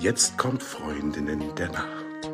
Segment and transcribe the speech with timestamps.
[0.00, 2.30] Jetzt kommt Freundinnen der Nacht.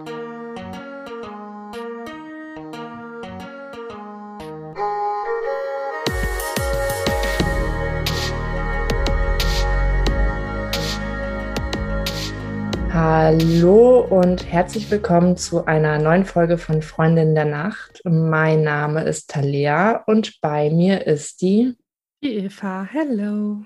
[12.92, 18.02] Hallo und herzlich willkommen zu einer neuen Folge von Freundin der Nacht.
[18.04, 21.78] Mein Name ist Talia und bei mir ist die,
[22.22, 22.84] die Eva.
[22.84, 23.64] Hello.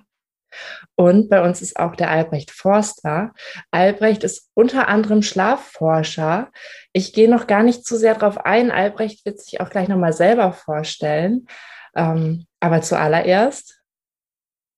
[0.95, 3.33] Und bei uns ist auch der Albrecht Forster.
[3.71, 6.51] Albrecht ist unter anderem Schlafforscher.
[6.93, 8.71] Ich gehe noch gar nicht zu sehr darauf ein.
[8.71, 11.47] Albrecht wird sich auch gleich nochmal selber vorstellen.
[11.95, 13.81] Ähm, aber zuallererst.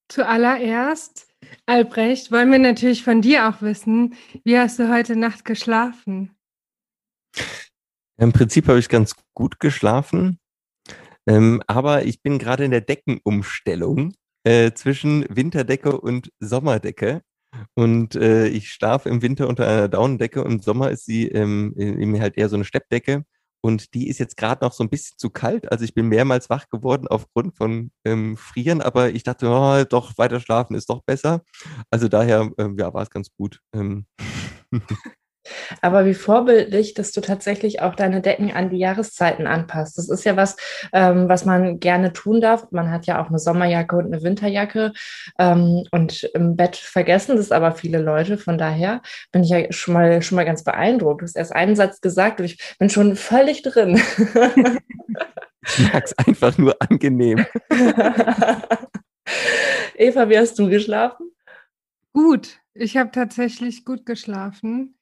[0.09, 1.31] Zuallererst
[1.67, 6.37] Albrecht, wollen wir natürlich von dir auch wissen, wie hast du heute Nacht geschlafen?
[8.17, 10.39] Im Prinzip habe ich ganz gut geschlafen,
[11.27, 17.23] ähm, aber ich bin gerade in der Deckenumstellung äh, zwischen Winterdecke und Sommerdecke.
[17.75, 21.75] Und äh, ich schlafe im Winter unter einer Daunendecke und im Sommer ist sie ähm,
[22.21, 23.25] halt eher so eine Steppdecke.
[23.63, 25.71] Und die ist jetzt gerade noch so ein bisschen zu kalt.
[25.71, 30.17] Also ich bin mehrmals wach geworden aufgrund von ähm, Frieren, aber ich dachte, oh, doch,
[30.17, 31.43] weiter schlafen ist doch besser.
[31.91, 33.61] Also daher, ähm, ja, war es ganz gut.
[35.81, 39.99] Aber wie vorbildlich, dass du tatsächlich auch deine Decken an die Jahreszeiten anpasst.
[39.99, 40.57] Das ist ja was,
[40.93, 42.71] ähm, was man gerne tun darf.
[42.71, 44.93] Man hat ja auch eine Sommerjacke und eine Winterjacke
[45.39, 48.39] ähm, und im Bett vergessen das aber viele Leute.
[48.39, 51.23] Von daher bin ich ja schon mal, schon mal ganz beeindruckt.
[51.23, 54.01] Du hast erst einen Satz gesagt und ich bin schon völlig drin.
[55.67, 57.47] ich mag es einfach nur angenehm.
[59.95, 61.31] Eva, wie hast du geschlafen?
[62.13, 62.61] Gut.
[62.75, 64.95] Ich habe tatsächlich gut geschlafen.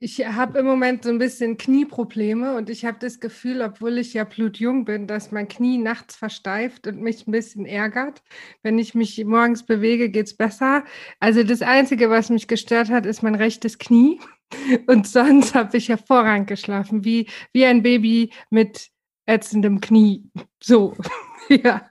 [0.00, 4.12] Ich habe im Moment so ein bisschen Knieprobleme und ich habe das Gefühl, obwohl ich
[4.12, 8.22] ja blutjung bin, dass mein Knie nachts versteift und mich ein bisschen ärgert.
[8.62, 10.84] Wenn ich mich morgens bewege, geht es besser.
[11.20, 14.20] Also das Einzige, was mich gestört hat, ist mein rechtes Knie.
[14.86, 18.90] Und sonst habe ich hervorragend geschlafen, wie, wie ein Baby mit
[19.26, 20.30] ätzendem Knie.
[20.62, 20.96] So,
[21.48, 21.88] ja.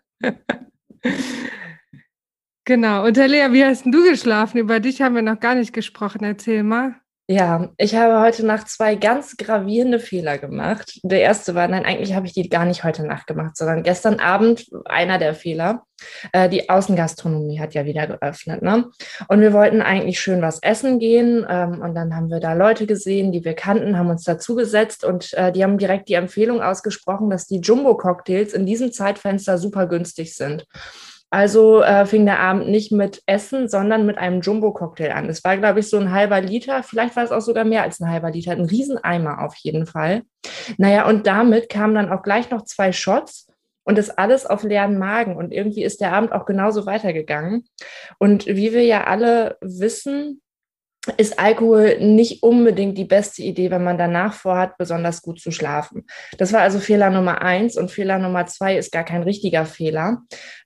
[2.66, 3.06] Genau.
[3.06, 4.59] Und Lea, wie hast du geschlafen?
[4.59, 6.24] Über dich haben wir noch gar nicht gesprochen.
[6.24, 7.03] Erzähl mal.
[7.34, 11.00] Ja, ich habe heute Nacht zwei ganz gravierende Fehler gemacht.
[11.02, 14.20] Der erste war, nein, eigentlich habe ich die gar nicht heute Nacht gemacht, sondern gestern
[14.20, 15.82] Abend einer der Fehler.
[16.32, 18.86] Äh, die Außengastronomie hat ja wieder geöffnet, ne?
[19.30, 21.44] Und wir wollten eigentlich schön was essen gehen.
[21.50, 25.34] Ähm, und dann haben wir da Leute gesehen, die wir kannten, haben uns dazugesetzt und
[25.34, 30.36] äh, die haben direkt die Empfehlung ausgesprochen, dass die Jumbo-Cocktails in diesem Zeitfenster super günstig
[30.36, 30.68] sind.
[31.34, 35.28] Also äh, fing der Abend nicht mit Essen, sondern mit einem Jumbo-Cocktail an.
[35.30, 38.00] Es war, glaube ich, so ein halber Liter, vielleicht war es auch sogar mehr als
[38.00, 40.22] ein halber Liter, ein Rieseneimer auf jeden Fall.
[40.78, 43.48] Naja, und damit kamen dann auch gleich noch zwei Shots
[43.84, 45.36] und das alles auf leeren Magen.
[45.36, 47.66] Und irgendwie ist der Abend auch genauso weitergegangen.
[48.20, 50.40] Und wie wir ja alle wissen,
[51.18, 56.06] ist Alkohol nicht unbedingt die beste Idee, wenn man danach vorhat, besonders gut zu schlafen.
[56.38, 60.22] Das war also Fehler Nummer eins und Fehler Nummer zwei ist gar kein richtiger Fehler.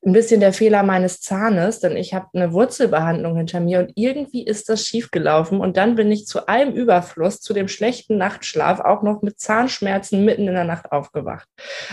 [0.06, 4.46] Ein bisschen der Fehler meines Zahnes, denn ich habe eine Wurzelbehandlung hinter mir und irgendwie
[4.46, 9.02] ist das schiefgelaufen und dann bin ich zu allem Überfluss, zu dem schlechten Nachtschlaf auch
[9.02, 11.48] noch mit Zahnschmerzen mitten in der Nacht aufgewacht.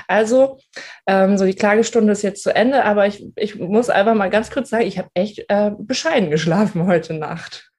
[0.07, 0.59] Also
[1.07, 4.51] ähm, so die Klagestunde ist jetzt zu Ende, aber ich, ich muss einfach mal ganz
[4.51, 7.74] kurz sagen, ich habe echt äh, bescheiden geschlafen heute Nacht.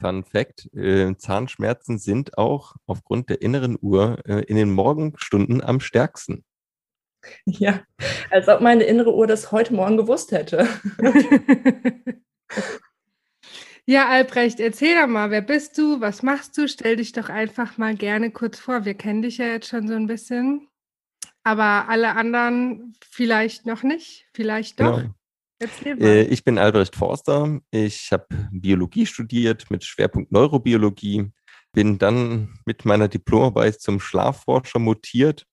[0.00, 5.80] Fun Fact, äh, Zahnschmerzen sind auch aufgrund der inneren Uhr äh, in den Morgenstunden am
[5.80, 6.44] stärksten.
[7.44, 7.82] Ja,
[8.30, 10.68] als ob meine innere Uhr das heute Morgen gewusst hätte.
[13.86, 16.68] ja, Albrecht, erzähl doch mal, wer bist du, was machst du?
[16.68, 18.84] Stell dich doch einfach mal gerne kurz vor.
[18.84, 20.68] Wir kennen dich ja jetzt schon so ein bisschen,
[21.42, 25.00] aber alle anderen vielleicht noch nicht, vielleicht doch.
[25.00, 25.14] Genau.
[25.60, 27.60] Äh, ich bin Albrecht Forster.
[27.70, 31.30] Ich habe Biologie studiert mit Schwerpunkt Neurobiologie.
[31.72, 35.44] Bin dann mit meiner Diplomarbeit zum Schlafforscher mutiert,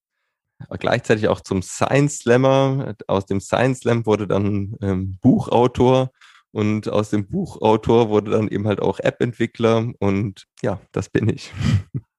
[0.80, 2.96] gleichzeitig auch zum Science Slammer.
[3.08, 6.12] Aus dem Science Slam wurde dann ähm, Buchautor
[6.52, 11.52] und aus dem Buchautor wurde dann eben halt auch App-Entwickler und ja, das bin ich.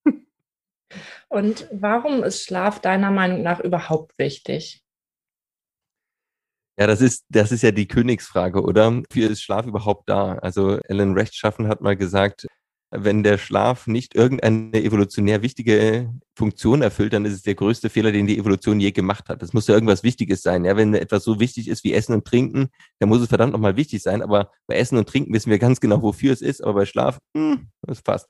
[1.28, 4.85] Und warum ist Schlaf deiner Meinung nach überhaupt wichtig?
[6.78, 8.92] Ja, das ist, das ist ja die Königsfrage, oder?
[8.94, 10.34] Wofür ist Schlaf überhaupt da?
[10.36, 12.46] Also Ellen Rechtschaffen hat mal gesagt,
[12.90, 18.12] wenn der Schlaf nicht irgendeine evolutionär wichtige Funktion erfüllt, dann ist es der größte Fehler,
[18.12, 19.42] den die Evolution je gemacht hat.
[19.42, 20.64] Das muss ja irgendwas Wichtiges sein.
[20.64, 22.68] Ja, wenn etwas so wichtig ist wie Essen und Trinken,
[23.00, 24.22] dann muss es verdammt nochmal wichtig sein.
[24.22, 26.62] Aber bei Essen und Trinken wissen wir ganz genau, wofür es ist.
[26.62, 28.28] Aber bei Schlaf, hm, das passt.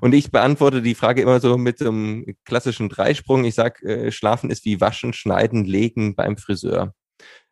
[0.00, 3.44] Und ich beantworte die Frage immer so mit so einem klassischen Dreisprung.
[3.44, 6.94] Ich sage, äh, Schlafen ist wie Waschen, Schneiden, Legen beim Friseur.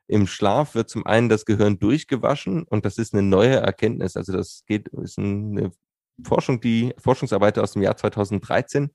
[0.07, 4.17] Im Schlaf wird zum einen das Gehirn durchgewaschen und das ist eine neue Erkenntnis.
[4.17, 5.73] Also das geht, ist eine
[6.23, 8.91] Forschung, die Forschungsarbeit aus dem Jahr 2013.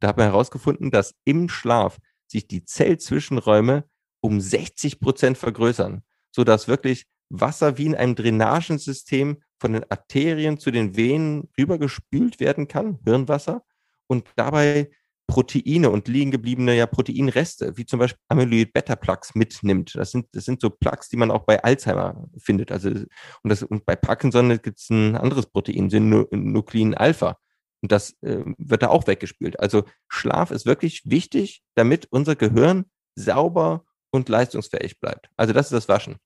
[0.00, 3.84] Da hat man herausgefunden, dass im Schlaf sich die Zellzwischenräume
[4.20, 10.70] um 60 Prozent vergrößern, sodass wirklich Wasser wie in einem Drainagensystem von den Arterien zu
[10.70, 13.64] den Venen rübergespült werden kann, Hirnwasser,
[14.06, 14.90] und dabei
[15.26, 19.94] Proteine und liegen gebliebene ja Proteinreste, wie zum Beispiel Amyloid-Beta-Plaques mitnimmt.
[19.94, 22.70] Das sind, das sind so Plaques, die man auch bei Alzheimer findet.
[22.70, 23.08] Also, und,
[23.42, 27.38] das, und bei Parkinson gibt es ein anderes Protein, Synuklein Alpha.
[27.82, 29.60] Und das äh, wird da auch weggespült.
[29.60, 35.28] Also Schlaf ist wirklich wichtig, damit unser Gehirn sauber und leistungsfähig bleibt.
[35.36, 36.16] Also das ist das Waschen.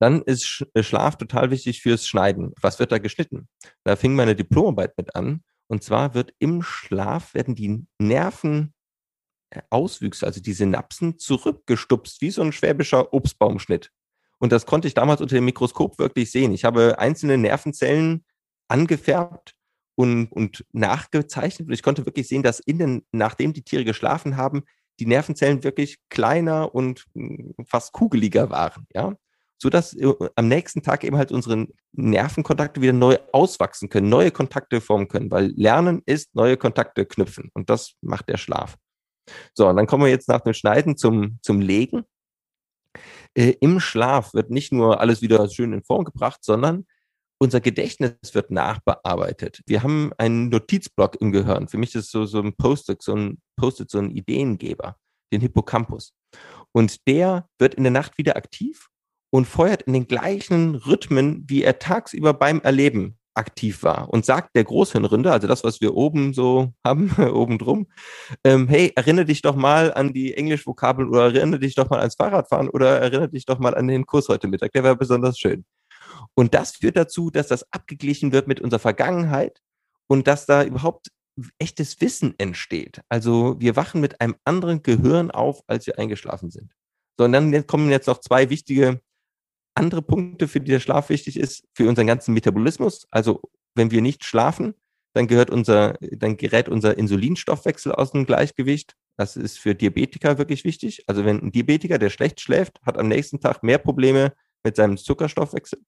[0.00, 2.52] Dann ist Schlaf total wichtig fürs Schneiden.
[2.60, 3.48] Was wird da geschnitten?
[3.84, 10.40] Da fing meine Diplomarbeit mit an und zwar wird im Schlaf werden die Nervenauswüchse, also
[10.40, 13.90] die Synapsen, zurückgestupst, wie so ein schwäbischer Obstbaumschnitt.
[14.38, 16.52] Und das konnte ich damals unter dem Mikroskop wirklich sehen.
[16.52, 18.24] Ich habe einzelne Nervenzellen
[18.68, 19.54] angefärbt
[19.94, 21.68] und, und nachgezeichnet.
[21.68, 24.64] Und ich konnte wirklich sehen, dass innen, nachdem die Tiere geschlafen haben,
[25.00, 28.86] die Nervenzellen wirklich kleiner und hm, fast kugeliger waren.
[28.94, 29.16] Ja?
[29.58, 34.80] Sodass äh, am nächsten Tag eben halt unsere Nervenkontakte wieder neu auswachsen können, neue Kontakte
[34.80, 38.76] formen können, weil Lernen ist neue Kontakte knüpfen und das macht der Schlaf.
[39.54, 42.04] So, und dann kommen wir jetzt nach dem Schneiden zum, zum Legen.
[43.34, 46.86] Äh, Im Schlaf wird nicht nur alles wieder schön in Form gebracht, sondern
[47.38, 49.60] unser Gedächtnis wird nachbearbeitet.
[49.66, 51.68] Wir haben einen Notizblock im Gehirn.
[51.68, 54.96] Für mich ist so, so ein Post-it, so ein Post-it, so ein Ideengeber,
[55.32, 56.14] den Hippocampus.
[56.72, 58.88] Und der wird in der Nacht wieder aktiv
[59.34, 64.54] und feuert in den gleichen Rhythmen, wie er tagsüber beim Erleben aktiv war und sagt
[64.54, 67.88] der Großhirnrinde, also das, was wir oben so haben, oben drum,
[68.44, 72.14] ähm, hey, erinnere dich doch mal an die Englischvokabeln oder erinnere dich doch mal ans
[72.14, 75.64] Fahrradfahren oder erinnere dich doch mal an den Kurs heute Mittag, der war besonders schön.
[76.34, 79.60] Und das führt dazu, dass das abgeglichen wird mit unserer Vergangenheit
[80.06, 81.08] und dass da überhaupt
[81.58, 83.00] echtes Wissen entsteht.
[83.08, 86.72] Also wir wachen mit einem anderen Gehirn auf, als wir eingeschlafen sind.
[87.18, 89.00] So, und dann kommen jetzt noch zwei wichtige
[89.74, 93.06] andere Punkte, für die der Schlaf wichtig ist, für unseren ganzen Metabolismus.
[93.10, 93.40] Also
[93.74, 94.74] wenn wir nicht schlafen,
[95.14, 98.94] dann gehört unser, dann gerät unser Insulinstoffwechsel aus dem Gleichgewicht.
[99.16, 101.04] Das ist für Diabetiker wirklich wichtig.
[101.06, 104.32] Also wenn ein Diabetiker, der schlecht schläft, hat am nächsten Tag mehr Probleme
[104.64, 105.80] mit seinem Zuckerstoffwechsel.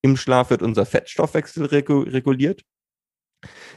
[0.00, 2.62] Im Schlaf wird unser Fettstoffwechsel reguliert.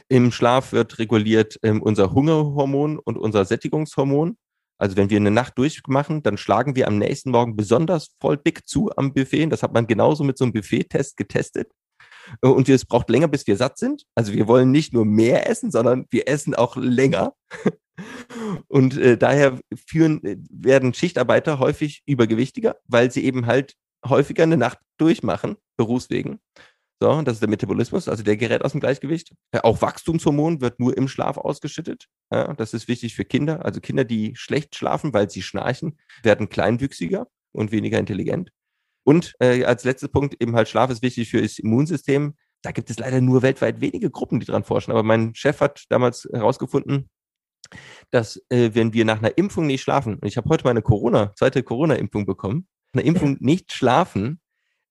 [0.08, 4.36] Im Schlaf wird reguliert ähm, unser Hungerhormon und unser Sättigungshormon.
[4.78, 8.66] Also wenn wir eine Nacht durchmachen, dann schlagen wir am nächsten Morgen besonders voll dick
[8.66, 9.46] zu am Buffet.
[9.46, 11.70] Das hat man genauso mit so einem Buffet-Test getestet.
[12.40, 14.04] Und es braucht länger, bis wir satt sind.
[14.14, 17.34] Also wir wollen nicht nur mehr essen, sondern wir essen auch länger.
[18.68, 23.74] Und äh, daher führen, äh, werden Schichtarbeiter häufig übergewichtiger, weil sie eben halt
[24.06, 26.40] häufiger eine Nacht durchmachen, berufswegen.
[26.98, 29.34] So, das ist der Metabolismus, also der gerät aus dem Gleichgewicht.
[29.52, 32.06] Äh, auch Wachstumshormon wird nur im Schlaf ausgeschüttet.
[32.32, 33.64] Ja, das ist wichtig für Kinder.
[33.64, 38.50] Also Kinder, die schlecht schlafen, weil sie schnarchen, werden kleinwüchsiger und weniger intelligent.
[39.04, 42.34] Und äh, als letzter Punkt eben halt Schlaf ist wichtig für das Immunsystem.
[42.62, 44.90] Da gibt es leider nur weltweit wenige Gruppen, die dran forschen.
[44.90, 47.10] Aber mein Chef hat damals herausgefunden,
[48.10, 51.34] dass äh, wenn wir nach einer Impfung nicht schlafen, und ich habe heute meine Corona,
[51.36, 54.40] zweite Corona-Impfung bekommen, eine Impfung nicht schlafen,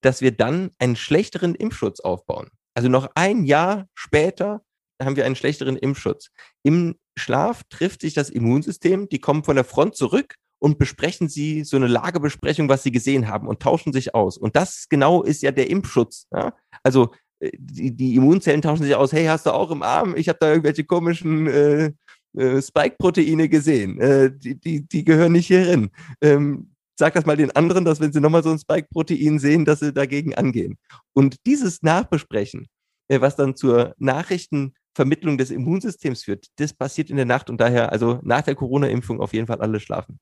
[0.06, 2.50] dass wir dann einen schlechteren Impfschutz aufbauen.
[2.76, 4.62] Also noch ein Jahr später
[5.02, 6.30] haben wir einen schlechteren Impfschutz.
[6.64, 11.64] Im Schlaf trifft sich das Immunsystem, die kommen von der Front zurück und besprechen sie
[11.64, 14.38] so eine Lagebesprechung, was sie gesehen haben und tauschen sich aus.
[14.38, 16.28] Und das genau ist ja der Impfschutz.
[16.32, 16.54] Ja?
[16.84, 20.16] Also äh, die, die, Immunzellen tauschen sich aus, hey, hast du auch im Arm?
[20.16, 21.92] Ich habe da irgendwelche komischen äh,
[22.38, 24.00] äh, Spike-Proteine gesehen.
[24.00, 25.90] Äh, die, die, die gehören nicht hierin.
[26.22, 29.80] Ähm, sag das mal den anderen, dass wenn sie nochmal so ein Spike-Protein sehen, dass
[29.80, 30.78] sie dagegen angehen.
[31.14, 32.68] Und dieses Nachbesprechen,
[33.08, 37.92] äh, was dann zur Nachrichtenvermittlung des Immunsystems führt, das passiert in der Nacht und daher,
[37.92, 40.20] also nach der Corona-Impfung auf jeden Fall alle schlafen.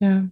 [0.00, 0.28] Ja.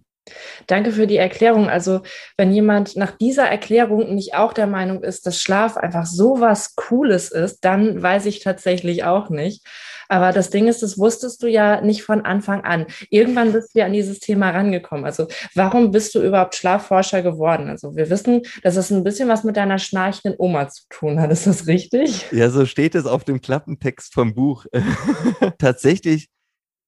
[0.67, 1.69] Danke für die Erklärung.
[1.69, 2.01] Also,
[2.35, 6.75] wenn jemand nach dieser Erklärung nicht auch der Meinung ist, dass Schlaf einfach so was
[6.75, 9.65] Cooles ist, dann weiß ich tatsächlich auch nicht.
[10.09, 12.85] Aber das Ding ist, das wusstest du ja nicht von Anfang an.
[13.09, 15.05] Irgendwann bist du ja an dieses Thema rangekommen.
[15.05, 17.69] Also warum bist du überhaupt Schlafforscher geworden?
[17.69, 21.31] Also wir wissen, dass es ein bisschen was mit deiner schnarchenden Oma zu tun hat.
[21.31, 22.25] Ist das richtig?
[22.31, 24.65] Ja, so steht es auf dem Klappentext vom Buch.
[25.57, 26.29] Tatsächlich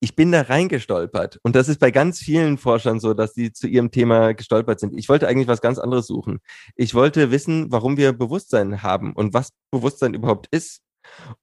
[0.01, 1.39] ich bin da reingestolpert.
[1.43, 4.97] Und das ist bei ganz vielen Forschern so, dass sie zu ihrem Thema gestolpert sind.
[4.97, 6.39] Ich wollte eigentlich was ganz anderes suchen.
[6.75, 10.81] Ich wollte wissen, warum wir Bewusstsein haben und was Bewusstsein überhaupt ist.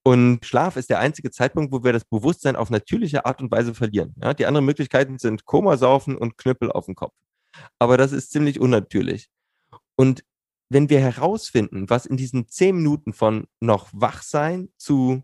[0.03, 3.75] Und Schlaf ist der einzige Zeitpunkt, wo wir das Bewusstsein auf natürliche Art und Weise
[3.75, 4.15] verlieren.
[4.23, 7.15] Ja, die anderen Möglichkeiten sind Koma saufen und Knüppel auf dem Kopf.
[7.79, 9.29] Aber das ist ziemlich unnatürlich.
[9.97, 10.23] Und
[10.69, 15.23] wenn wir herausfinden, was in diesen zehn Minuten von noch wach sein zu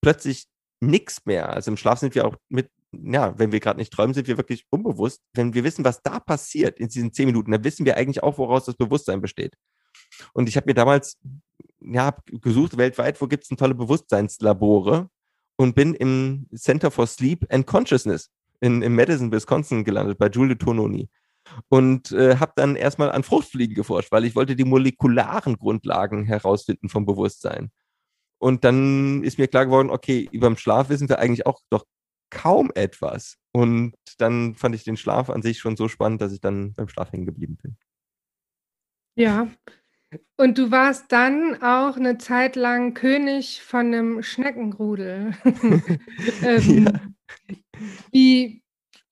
[0.00, 0.46] plötzlich
[0.80, 4.14] nichts mehr, also im Schlaf sind wir auch mit, ja, wenn wir gerade nicht träumen,
[4.14, 5.22] sind wir wirklich unbewusst.
[5.34, 8.38] Wenn wir wissen, was da passiert in diesen zehn Minuten, dann wissen wir eigentlich auch,
[8.38, 9.54] woraus das Bewusstsein besteht.
[10.32, 11.18] Und ich habe mir damals
[11.80, 15.08] ja, gesucht weltweit, wo gibt es tolle Bewusstseinslabore
[15.56, 18.30] und bin im Center for Sleep and Consciousness
[18.60, 21.08] in, in Madison, Wisconsin gelandet, bei Giulio Tononi.
[21.68, 26.90] Und äh, habe dann erstmal an Fruchtfliegen geforscht, weil ich wollte die molekularen Grundlagen herausfinden
[26.90, 27.70] vom Bewusstsein.
[28.38, 31.84] Und dann ist mir klar geworden, okay, über den Schlaf wissen wir eigentlich auch doch
[32.30, 33.38] kaum etwas.
[33.52, 36.88] Und dann fand ich den Schlaf an sich schon so spannend, dass ich dann beim
[36.88, 37.76] Schlaf hängen geblieben bin.
[39.16, 39.48] Ja.
[40.36, 45.32] Und du warst dann auch eine Zeit lang König von einem Schneckenrudel.
[46.42, 47.00] ähm, ja.
[48.10, 48.62] Wie,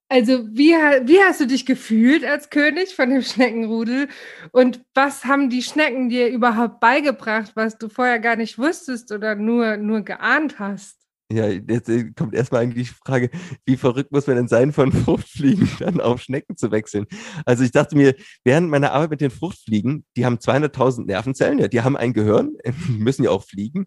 [0.08, 4.08] also wie, wie hast du dich gefühlt als König von dem Schneckenrudel?
[4.52, 9.34] Und was haben die Schnecken dir überhaupt beigebracht, was du vorher gar nicht wusstest oder
[9.34, 10.95] nur, nur geahnt hast?
[11.32, 13.30] Ja, jetzt äh, kommt erstmal eigentlich die Frage,
[13.64, 17.06] wie verrückt muss man denn sein, von Fruchtfliegen dann auf Schnecken zu wechseln?
[17.44, 18.14] Also ich dachte mir,
[18.44, 22.56] während meiner Arbeit mit den Fruchtfliegen, die haben 200.000 Nervenzellen, ja, die haben ein Gehirn,
[22.88, 23.86] müssen ja auch fliegen,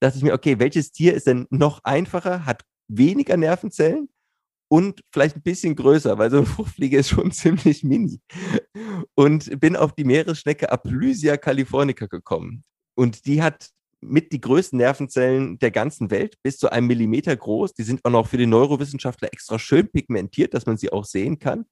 [0.00, 4.08] dachte ich mir, okay, welches Tier ist denn noch einfacher, hat weniger Nervenzellen
[4.70, 8.20] und vielleicht ein bisschen größer, weil so eine Fruchtfliege ist schon ziemlich mini.
[9.14, 12.64] Und bin auf die Meeresschnecke Aplysia californica gekommen.
[12.94, 17.74] Und die hat mit die größten Nervenzellen der ganzen Welt, bis zu einem Millimeter groß.
[17.74, 21.38] Die sind auch noch für den Neurowissenschaftler extra schön pigmentiert, dass man sie auch sehen
[21.38, 21.66] kann.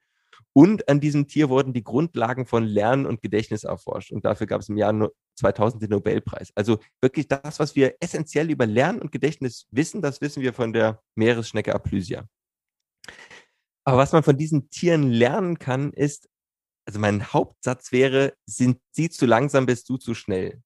[0.52, 4.10] Und an diesem Tier wurden die Grundlagen von Lernen und Gedächtnis erforscht.
[4.10, 6.50] Und dafür gab es im Jahr 2000 den Nobelpreis.
[6.54, 10.72] Also wirklich das, was wir essentiell über Lernen und Gedächtnis wissen, das wissen wir von
[10.72, 12.26] der Meeresschnecke Aplysia.
[13.84, 16.28] Aber was man von diesen Tieren lernen kann, ist,
[16.86, 20.62] also mein Hauptsatz wäre, sind sie zu langsam, bist du zu schnell.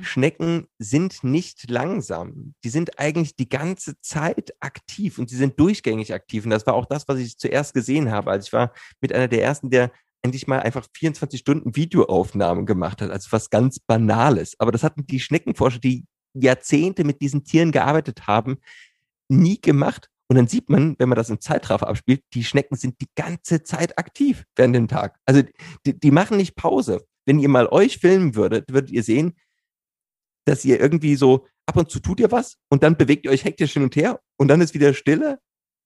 [0.00, 2.54] Schnecken sind nicht langsam.
[2.64, 6.44] Die sind eigentlich die ganze Zeit aktiv und sie sind durchgängig aktiv.
[6.44, 8.30] Und das war auch das, was ich zuerst gesehen habe.
[8.30, 9.90] Also ich war mit einer der ersten, der
[10.22, 13.10] endlich mal einfach 24 Stunden Videoaufnahmen gemacht hat.
[13.10, 14.54] Also was ganz Banales.
[14.58, 18.58] Aber das hatten die Schneckenforscher, die Jahrzehnte mit diesen Tieren gearbeitet haben,
[19.28, 20.10] nie gemacht.
[20.28, 23.62] Und dann sieht man, wenn man das im Zeitraffer abspielt, die Schnecken sind die ganze
[23.62, 25.16] Zeit aktiv während dem Tag.
[25.24, 25.42] Also
[25.86, 27.06] die, die machen nicht Pause.
[27.24, 29.34] Wenn ihr mal euch filmen würdet, würdet ihr sehen,
[30.46, 33.44] dass ihr irgendwie so ab und zu tut ihr was und dann bewegt ihr euch
[33.44, 35.38] hektisch hin und her und dann ist wieder Stille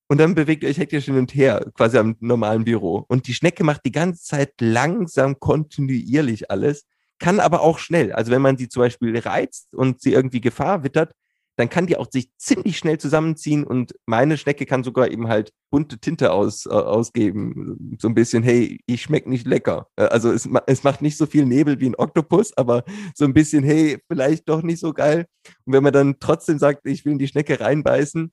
[0.08, 3.04] und dann bewegt ihr euch hektisch hin und her, quasi am normalen Büro.
[3.08, 6.84] Und die Schnecke macht die ganze Zeit langsam, kontinuierlich alles,
[7.18, 8.12] kann aber auch schnell.
[8.12, 11.12] Also wenn man sie zum Beispiel reizt und sie irgendwie Gefahr wittert,
[11.60, 15.52] dann kann die auch sich ziemlich schnell zusammenziehen und meine Schnecke kann sogar eben halt
[15.70, 17.96] bunte Tinte aus, äh, ausgeben.
[18.00, 19.86] So ein bisschen, hey, ich schmecke nicht lecker.
[19.96, 23.34] Äh, also es, es macht nicht so viel Nebel wie ein Oktopus, aber so ein
[23.34, 25.26] bisschen, hey, vielleicht doch nicht so geil.
[25.66, 28.32] Und wenn man dann trotzdem sagt, ich will in die Schnecke reinbeißen,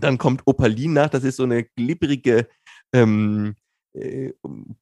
[0.00, 2.48] dann kommt Opalin nach, das ist so eine glibberige,
[2.94, 3.56] ähm,
[3.92, 4.32] äh,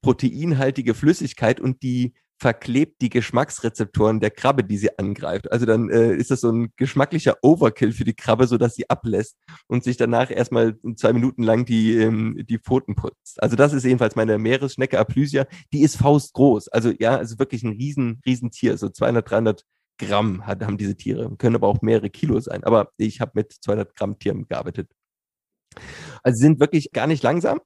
[0.02, 5.50] proteinhaltige Flüssigkeit und die verklebt die Geschmacksrezeptoren der Krabbe, die sie angreift.
[5.52, 9.38] Also dann äh, ist das so ein geschmacklicher Overkill für die Krabbe, sodass sie ablässt
[9.68, 13.40] und sich danach erstmal zwei Minuten lang die, ähm, die Pfoten putzt.
[13.40, 15.46] Also das ist jedenfalls meine Meeresschnecke Aplysia.
[15.72, 16.66] Die ist faustgroß.
[16.68, 18.76] Also ja, also wirklich ein riesen, riesen Tier.
[18.76, 19.64] So 200, 300
[19.98, 21.36] Gramm hat, haben diese Tiere.
[21.36, 22.64] Können aber auch mehrere Kilo sein.
[22.64, 24.90] Aber ich habe mit 200 Gramm Tieren gearbeitet.
[26.24, 27.60] Also sie sind wirklich gar nicht langsam.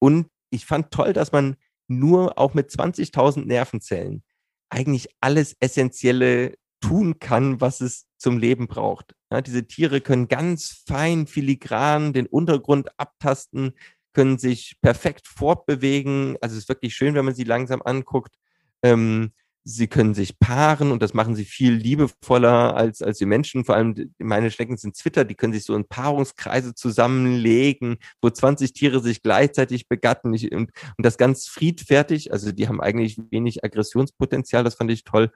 [0.00, 1.54] Und ich fand toll, dass man
[1.88, 4.22] nur auch mit 20.000 Nervenzellen
[4.70, 9.14] eigentlich alles Essentielle tun kann, was es zum Leben braucht.
[9.30, 13.72] Ja, diese Tiere können ganz fein, filigran den Untergrund abtasten,
[14.12, 16.36] können sich perfekt fortbewegen.
[16.40, 18.36] Also es ist wirklich schön, wenn man sie langsam anguckt.
[18.82, 19.32] Ähm,
[19.68, 23.64] Sie können sich paaren und das machen sie viel liebevoller als, als die Menschen.
[23.64, 28.74] Vor allem meine Schnecken sind Zwitter, die können sich so in Paarungskreise zusammenlegen, wo 20
[28.74, 32.32] Tiere sich gleichzeitig begatten und, und das ganz friedfertig.
[32.32, 35.32] Also die haben eigentlich wenig Aggressionspotenzial, das fand ich toll.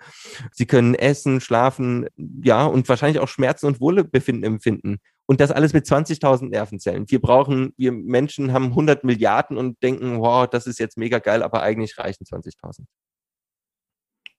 [0.53, 4.99] Sie können essen, schlafen, ja, und wahrscheinlich auch Schmerzen und Wohlbefinden empfinden.
[5.27, 7.11] Und das alles mit 20.000 Nervenzellen.
[7.11, 11.43] Wir brauchen, wir Menschen haben 100 Milliarden und denken, wow, das ist jetzt mega geil,
[11.43, 12.85] aber eigentlich reichen 20.000.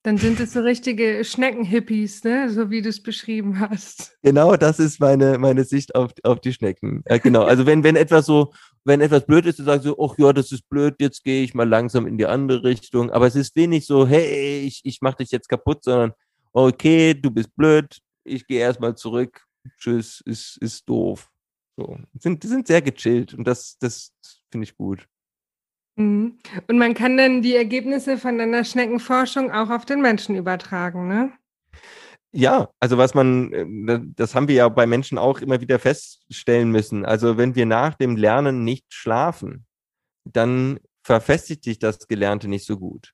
[0.03, 2.49] Dann sind es so richtige Schneckenhippies, ne?
[2.49, 4.17] so wie du es beschrieben hast.
[4.23, 7.03] Genau, das ist meine, meine Sicht auf, auf die Schnecken.
[7.07, 8.51] Ja, genau, also wenn, wenn etwas so,
[8.83, 11.53] wenn etwas blöd ist, dann sagst du, ach ja, das ist blöd, jetzt gehe ich
[11.53, 13.11] mal langsam in die andere Richtung.
[13.11, 16.13] Aber es ist wenig so, hey, ich, ich mache dich jetzt kaputt, sondern
[16.51, 19.45] okay, du bist blöd, ich gehe erstmal zurück,
[19.77, 21.29] tschüss, ist, ist doof.
[21.77, 21.97] So.
[22.19, 24.13] Sind, sind sehr gechillt und das, das
[24.51, 25.07] finde ich gut.
[25.95, 26.37] Mhm.
[26.67, 31.31] Und man kann dann die Ergebnisse von deiner Schneckenforschung auch auf den Menschen übertragen, ne?
[32.33, 36.71] Ja, also was man, äh, das haben wir ja bei Menschen auch immer wieder feststellen
[36.71, 37.05] müssen.
[37.05, 39.65] Also wenn wir nach dem Lernen nicht schlafen,
[40.23, 43.13] dann verfestigt sich das Gelernte nicht so gut.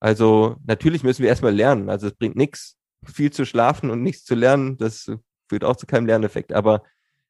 [0.00, 1.90] Also natürlich müssen wir erstmal lernen.
[1.90, 4.76] Also es bringt nichts, viel zu schlafen und nichts zu lernen.
[4.76, 5.10] Das
[5.48, 6.52] führt auch zu keinem Lerneffekt.
[6.52, 6.84] Aber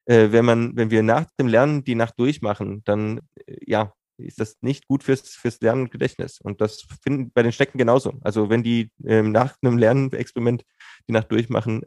[0.05, 3.93] äh, wenn man, wenn wir nach dem Lernen die Nacht durchmachen, dann äh, ja,
[4.25, 6.39] ist das nicht gut fürs, fürs Lernen und Gedächtnis.
[6.41, 8.13] Und das finden bei den Schnecken genauso.
[8.21, 10.63] Also wenn die ähm, nach einem Lernexperiment
[11.07, 11.83] die Nacht durchmachen,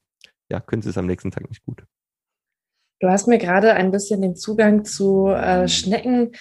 [0.48, 1.84] ja, können sie es am nächsten Tag nicht gut.
[3.00, 6.32] Du hast mir gerade ein bisschen den Zugang zu äh, Schnecken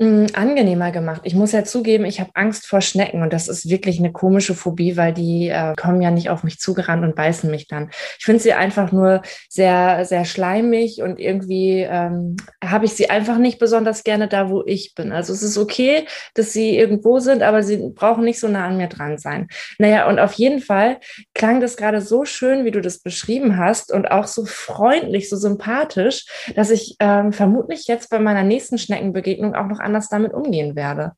[0.00, 1.22] Mm, angenehmer gemacht.
[1.24, 4.54] Ich muss ja zugeben, ich habe Angst vor Schnecken und das ist wirklich eine komische
[4.54, 7.90] Phobie, weil die äh, kommen ja nicht auf mich zugerannt und beißen mich dann.
[8.16, 13.38] Ich finde sie einfach nur sehr, sehr schleimig und irgendwie ähm, habe ich sie einfach
[13.38, 15.10] nicht besonders gerne da, wo ich bin.
[15.10, 18.76] Also es ist okay, dass sie irgendwo sind, aber sie brauchen nicht so nah an
[18.76, 19.48] mir dran sein.
[19.78, 20.98] Naja, und auf jeden Fall
[21.34, 25.34] klang das gerade so schön, wie du das beschrieben hast und auch so freundlich, so
[25.34, 26.24] sympathisch,
[26.54, 31.12] dass ich ähm, vermutlich jetzt bei meiner nächsten Schneckenbegegnung auch noch anders damit umgehen werde.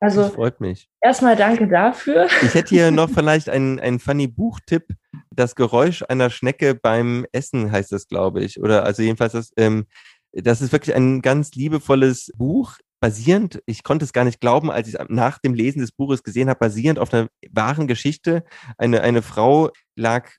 [0.00, 0.88] Also das freut mich.
[1.00, 2.28] Erstmal danke dafür.
[2.42, 4.94] Ich hätte hier noch vielleicht einen, einen funny Buchtipp.
[5.30, 8.60] Das Geräusch einer Schnecke beim Essen heißt das, glaube ich.
[8.60, 9.86] Oder also jedenfalls das, ähm,
[10.32, 14.88] das ist wirklich ein ganz liebevolles Buch, basierend, ich konnte es gar nicht glauben, als
[14.88, 18.44] ich es nach dem Lesen des Buches gesehen habe, basierend auf einer wahren Geschichte.
[18.76, 20.30] Eine, eine Frau lag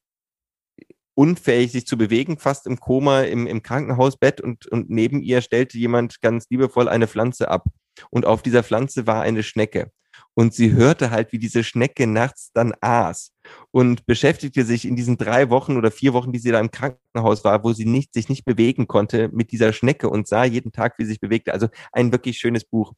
[1.20, 5.78] unfähig, sich zu bewegen, fast im Koma im, im Krankenhausbett und, und neben ihr stellte
[5.78, 7.66] jemand ganz liebevoll eine Pflanze ab.
[8.10, 9.92] Und auf dieser Pflanze war eine Schnecke.
[10.34, 13.34] Und sie hörte halt, wie diese Schnecke nachts dann aß
[13.72, 17.44] und beschäftigte sich in diesen drei Wochen oder vier Wochen, die sie da im Krankenhaus
[17.44, 20.94] war, wo sie nicht, sich nicht bewegen konnte, mit dieser Schnecke und sah jeden Tag,
[20.98, 21.52] wie sie sich bewegte.
[21.52, 22.94] Also ein wirklich schönes Buch.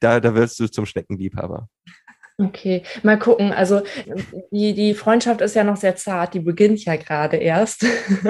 [0.00, 1.68] Da, da wirst du zum Schneckenliebhaber.
[2.40, 3.52] Okay, mal gucken.
[3.52, 3.82] Also
[4.52, 7.84] die, die Freundschaft ist ja noch sehr zart, die beginnt ja gerade erst.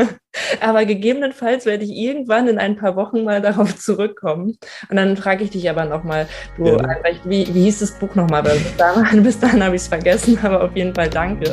[0.63, 4.57] aber gegebenenfalls werde ich irgendwann in ein paar Wochen mal darauf zurückkommen.
[4.89, 6.97] Und dann frage ich dich aber nochmal, du, ja.
[7.25, 8.45] wie, wie hieß das Buch nochmal?
[8.45, 11.53] Bis dahin, bis dahin habe ich es vergessen, aber auf jeden Fall danke.